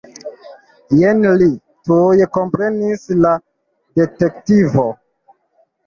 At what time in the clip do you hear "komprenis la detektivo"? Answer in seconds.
2.39-4.93